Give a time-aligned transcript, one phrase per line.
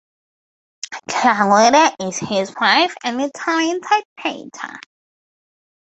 [1.07, 4.79] Claudia is his wife and a talented painter.